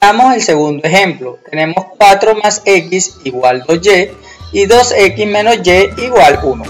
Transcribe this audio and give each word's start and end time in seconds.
Damos 0.00 0.32
el 0.32 0.42
segundo 0.42 0.86
ejemplo. 0.86 1.40
Tenemos 1.50 1.86
4 1.98 2.36
más 2.36 2.62
x 2.64 3.18
igual 3.24 3.64
2y 3.64 4.10
y 4.52 4.66
2x 4.66 5.26
menos 5.26 5.56
y 5.64 6.04
igual 6.04 6.38
1. 6.40 6.64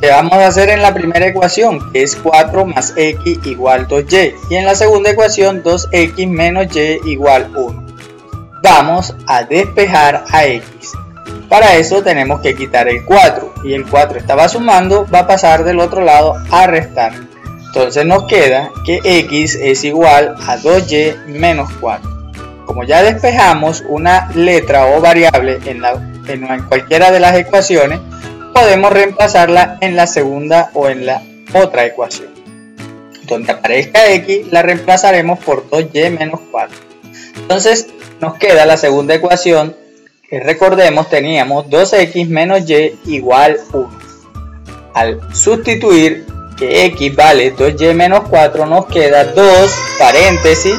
¿Qué 0.00 0.08
vamos 0.08 0.32
a 0.32 0.46
hacer 0.46 0.70
en 0.70 0.80
la 0.80 0.94
primera 0.94 1.26
ecuación? 1.26 1.92
Que 1.92 2.02
es 2.04 2.16
4 2.16 2.64
más 2.64 2.94
x 2.96 3.38
igual 3.44 3.86
2y. 3.86 4.34
Y 4.48 4.54
en 4.54 4.64
la 4.64 4.74
segunda 4.74 5.10
ecuación 5.10 5.62
2x 5.62 6.26
menos 6.26 6.74
y 6.74 7.10
igual 7.10 7.52
1. 7.54 7.86
Vamos 8.62 9.14
a 9.26 9.44
despejar 9.44 10.24
a 10.30 10.46
x. 10.46 10.92
Para 11.50 11.76
eso 11.76 12.02
tenemos 12.02 12.40
que 12.40 12.54
quitar 12.54 12.88
el 12.88 13.04
4. 13.04 13.54
Y 13.64 13.74
el 13.74 13.86
4 13.86 14.18
estaba 14.18 14.48
sumando, 14.48 15.06
va 15.12 15.20
a 15.20 15.26
pasar 15.26 15.64
del 15.64 15.80
otro 15.80 16.00
lado 16.00 16.34
a 16.50 16.66
restar. 16.66 17.12
Entonces 17.68 18.06
nos 18.06 18.24
queda 18.24 18.72
que 18.84 19.00
x 19.04 19.54
es 19.60 19.84
igual 19.84 20.34
a 20.46 20.56
2y 20.56 21.26
menos 21.26 21.70
4. 21.80 22.18
Como 22.64 22.84
ya 22.84 23.02
despejamos 23.02 23.84
una 23.86 24.30
letra 24.34 24.86
o 24.86 25.00
variable 25.00 25.58
en, 25.66 25.82
cualquiera 26.64 27.10
de 27.10 27.20
las 27.20 27.36
ecuaciones, 27.36 28.00
podemos 28.54 28.90
reemplazarla 28.90 29.76
en 29.82 29.96
la 29.96 30.06
segunda 30.06 30.70
o 30.72 30.88
en 30.88 31.04
la 31.04 31.22
otra 31.54 31.84
ecuación. 31.84 32.30
Donde 33.24 33.52
aparezca 33.52 34.10
x 34.12 34.50
la 34.50 34.62
reemplazaremos 34.62 35.38
por 35.38 35.68
2y 35.68 36.10
menos 36.18 36.40
4. 36.50 36.74
Entonces 37.36 37.88
nos 38.20 38.36
queda 38.38 38.64
la 38.64 38.78
segunda 38.78 39.14
ecuación 39.14 39.76
que 40.28 40.40
recordemos 40.40 41.08
teníamos 41.10 41.66
2x 41.66 42.28
menos 42.28 42.68
y 42.68 42.98
igual 43.06 43.58
1. 43.72 43.90
Al 44.94 45.20
sustituir 45.34 46.26
que 46.58 46.86
x 46.86 47.14
vale 47.14 47.54
2y 47.54 47.94
menos 47.94 48.22
4 48.28 48.66
nos 48.66 48.86
queda 48.86 49.24
2 49.24 49.70
paréntesis 49.98 50.74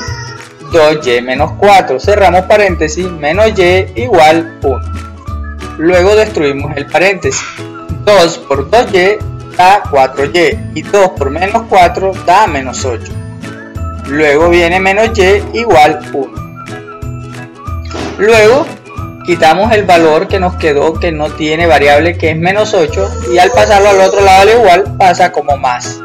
2y 0.72 1.22
menos 1.22 1.54
4 1.58 2.00
cerramos 2.00 2.44
paréntesis 2.44 3.10
menos 3.12 3.58
y 3.58 4.02
igual 4.02 4.60
1 4.62 4.80
luego 5.77 6.13
destruimos 6.16 6.76
el 6.76 6.86
paréntesis. 6.88 7.41
2 8.05 8.38
por 8.40 8.70
2y 8.70 9.18
da 9.55 9.84
4y 9.84 10.71
y 10.76 10.82
2 10.82 11.10
por 11.12 11.30
menos 11.30 11.63
4 11.70 12.12
da 12.26 12.48
menos 12.48 12.84
8 12.86 13.12
luego 14.08 14.49
viene 14.49 14.80
menos 14.80 15.10
y 15.18 15.58
igual 15.58 15.99
1 16.14 16.40
luego 18.18 18.66
quitamos 19.30 19.72
el 19.74 19.84
valor 19.84 20.27
que 20.27 20.40
nos 20.40 20.55
quedó 20.55 20.99
que 20.99 21.12
no 21.12 21.30
tiene 21.30 21.68
variable 21.68 22.18
que 22.18 22.32
es 22.32 22.35
menos 22.35 22.74
8 22.74 23.26
y 23.32 23.38
al 23.38 23.52
pasarlo 23.52 23.90
al 23.90 24.02
otro 24.02 24.21
lado 24.21 24.41
al 24.41 24.49
igual 24.60 24.98
pasa 24.98 25.32
como 25.32 25.55
más. 25.55 26.02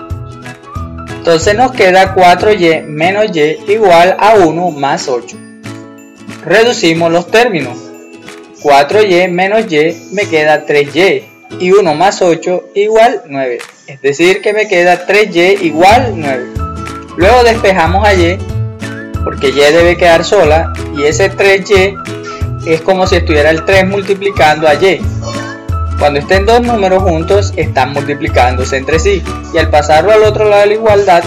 Entonces 1.08 1.56
nos 1.56 1.72
queda 1.72 2.14
4y 2.14 2.84
menos 2.84 3.34
y 3.34 3.72
igual 3.72 4.14
a 4.20 4.34
1 4.34 4.70
más 4.72 5.08
8. 5.08 5.38
Reducimos 6.44 7.10
los 7.10 7.30
términos. 7.30 7.78
4y 8.62 9.30
menos 9.30 9.72
y 9.72 10.14
me 10.14 10.26
queda 10.28 10.66
3y 10.66 11.22
y 11.60 11.72
1 11.72 11.94
más 11.94 12.20
8 12.20 12.72
igual 12.74 13.22
9. 13.26 13.58
Es 13.86 14.02
decir 14.02 14.42
que 14.42 14.52
me 14.52 14.68
queda 14.68 15.06
3y 15.06 15.62
igual 15.62 16.12
9. 16.14 16.44
Luego 17.16 17.42
despejamos 17.42 18.06
a 18.06 18.12
y 18.12 18.36
porque 19.24 19.48
y 19.48 19.52
debe 19.52 19.96
quedar 19.96 20.26
sola 20.26 20.74
y 20.94 21.04
ese 21.04 21.32
3y 21.32 22.23
es 22.66 22.80
como 22.80 23.06
si 23.06 23.16
estuviera 23.16 23.50
el 23.50 23.64
3 23.64 23.86
multiplicando 23.86 24.68
a 24.68 24.74
y. 24.74 25.00
Cuando 25.98 26.18
estén 26.18 26.44
dos 26.44 26.60
números 26.60 27.02
juntos, 27.02 27.52
están 27.56 27.92
multiplicándose 27.92 28.76
entre 28.76 28.98
sí, 28.98 29.22
y 29.52 29.58
al 29.58 29.70
pasarlo 29.70 30.12
al 30.12 30.22
otro 30.24 30.48
lado 30.48 30.62
de 30.62 30.68
la 30.68 30.74
igualdad, 30.74 31.24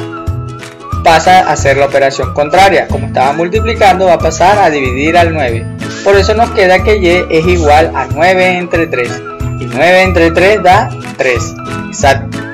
pasa 1.04 1.40
a 1.40 1.54
hacer 1.54 1.78
la 1.78 1.86
operación 1.86 2.34
contraria. 2.34 2.88
Como 2.88 3.08
estaba 3.08 3.32
multiplicando, 3.34 4.08
va 4.08 4.14
a 4.14 4.20
pasar 4.20 4.60
a 4.60 4.70
dividir 4.70 5.18
al 5.18 5.34
9. 5.34 5.66
Por 6.04 6.16
eso 6.16 6.34
nos 6.34 6.50
queda 6.52 6.84
que 6.84 6.98
y 6.98 7.08
es 7.08 7.48
igual 7.48 7.92
a 7.96 8.08
9 8.14 8.58
entre 8.58 8.88
3. 8.88 9.22
Y 9.60 9.66
9 9.66 10.02
entre 10.04 10.32
3 10.32 10.64
da 10.64 10.90
3. 11.18 11.56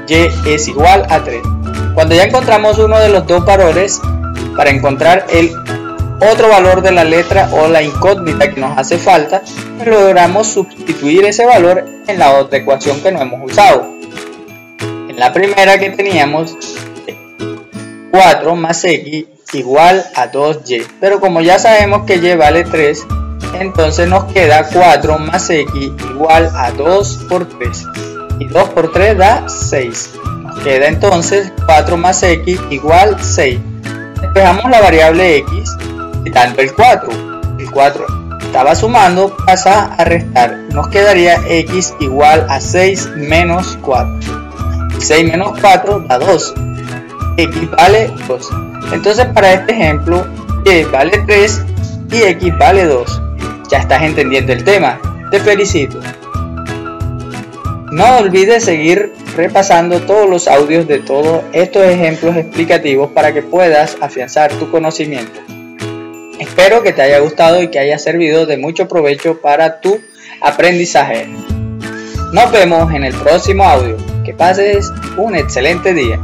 y 0.07 0.49
es 0.49 0.67
igual 0.67 1.05
a 1.09 1.23
3. 1.23 1.41
Cuando 1.93 2.15
ya 2.15 2.23
encontramos 2.23 2.77
uno 2.77 2.99
de 2.99 3.09
los 3.09 3.25
dos 3.25 3.45
valores, 3.45 3.99
para 4.55 4.69
encontrar 4.69 5.25
el 5.31 5.62
otro 6.19 6.49
valor 6.49 6.81
de 6.81 6.91
la 6.91 7.03
letra 7.03 7.49
o 7.51 7.67
la 7.67 7.81
incógnita 7.81 8.51
que 8.51 8.59
nos 8.59 8.77
hace 8.77 8.97
falta, 8.97 9.41
logramos 9.85 10.47
sustituir 10.47 11.25
ese 11.25 11.45
valor 11.45 11.85
en 12.07 12.19
la 12.19 12.33
otra 12.33 12.59
ecuación 12.59 13.01
que 13.01 13.11
no 13.11 13.21
hemos 13.21 13.51
usado. 13.51 13.85
En 15.09 15.19
la 15.19 15.31
primera 15.31 15.77
que 15.77 15.89
teníamos 15.91 16.57
4 18.11 18.55
más 18.55 18.83
x 18.83 19.25
igual 19.53 20.05
a 20.15 20.31
2y, 20.31 20.85
pero 20.99 21.19
como 21.19 21.41
ya 21.41 21.59
sabemos 21.59 22.05
que 22.05 22.15
y 22.15 22.35
vale 22.35 22.63
3, 22.63 23.05
entonces 23.59 24.07
nos 24.07 24.25
queda 24.33 24.67
4 24.71 25.19
más 25.19 25.49
x 25.49 25.91
igual 26.11 26.51
a 26.55 26.71
2 26.71 27.25
por 27.29 27.47
3 27.47 27.85
y 28.39 28.45
2 28.45 28.69
por 28.69 28.91
3 28.91 29.17
da 29.17 29.47
6. 29.47 30.09
Nos 30.41 30.59
queda 30.59 30.87
entonces 30.87 31.51
4 31.65 31.97
más 31.97 32.23
x 32.23 32.59
igual 32.69 33.17
6. 33.21 33.59
Despejamos 34.21 34.71
la 34.71 34.81
variable 34.81 35.37
x 35.37 35.77
quitando 36.23 36.61
el 36.61 36.73
4. 36.73 37.11
El 37.59 37.71
4 37.71 38.05
estaba 38.41 38.75
sumando, 38.75 39.35
pasa 39.45 39.93
a 39.95 40.03
restar. 40.03 40.57
Nos 40.71 40.87
quedaría 40.89 41.41
x 41.47 41.93
igual 41.99 42.45
a 42.49 42.59
6 42.59 43.11
menos 43.15 43.77
4. 43.81 44.19
6 44.99 45.27
menos 45.27 45.59
4 45.59 46.01
da 46.01 46.19
2. 46.19 46.53
x 47.37 47.71
vale 47.71 48.11
2. 48.27 48.49
Entonces 48.91 49.25
para 49.27 49.53
este 49.53 49.73
ejemplo, 49.73 50.25
y 50.65 50.83
vale 50.83 51.23
3 51.25 51.61
y 52.11 52.21
x 52.23 52.57
vale 52.57 52.85
2. 52.85 53.21
Ya 53.69 53.79
estás 53.79 54.03
entendiendo 54.03 54.53
el 54.53 54.63
tema. 54.63 54.99
Te 55.31 55.39
felicito. 55.39 55.99
No 57.91 58.17
olvides 58.17 58.65
seguir 58.65 59.13
repasando 59.35 60.01
todos 60.01 60.29
los 60.29 60.47
audios 60.47 60.87
de 60.87 60.99
todos 60.99 61.43
estos 61.53 61.83
ejemplos 61.85 62.35
explicativos 62.35 63.11
para 63.11 63.33
que 63.33 63.41
puedas 63.41 63.97
afianzar 63.99 64.51
tu 64.53 64.69
conocimiento. 64.69 65.52
Espero 66.39 66.81
que 66.81 66.93
te 66.93 67.01
haya 67.01 67.19
gustado 67.19 67.61
y 67.61 67.69
que 67.69 67.79
haya 67.79 67.99
servido 67.99 68.45
de 68.45 68.57
mucho 68.57 68.87
provecho 68.87 69.39
para 69.39 69.79
tu 69.81 70.01
aprendizaje. 70.41 71.27
Nos 72.31 72.51
vemos 72.51 72.91
en 72.93 73.03
el 73.03 73.13
próximo 73.13 73.63
audio. 73.63 73.97
Que 74.25 74.33
pases 74.33 74.91
un 75.17 75.35
excelente 75.35 75.93
día. 75.93 76.19